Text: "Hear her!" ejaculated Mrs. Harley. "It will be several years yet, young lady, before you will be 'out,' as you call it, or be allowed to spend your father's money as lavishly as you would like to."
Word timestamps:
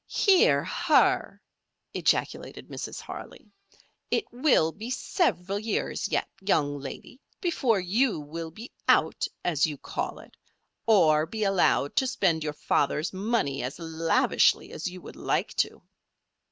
"Hear 0.07 0.63
her!" 0.63 1.43
ejaculated 1.93 2.69
Mrs. 2.69 2.99
Harley. 3.01 3.45
"It 4.09 4.25
will 4.31 4.71
be 4.71 4.89
several 4.89 5.59
years 5.59 6.09
yet, 6.11 6.27
young 6.41 6.79
lady, 6.79 7.21
before 7.39 7.79
you 7.79 8.19
will 8.19 8.49
be 8.49 8.71
'out,' 8.87 9.27
as 9.45 9.67
you 9.67 9.77
call 9.77 10.17
it, 10.17 10.35
or 10.87 11.27
be 11.27 11.43
allowed 11.43 11.95
to 11.97 12.07
spend 12.07 12.43
your 12.43 12.53
father's 12.53 13.13
money 13.13 13.61
as 13.61 13.77
lavishly 13.77 14.71
as 14.71 14.87
you 14.87 15.01
would 15.01 15.15
like 15.15 15.53
to." 15.57 15.83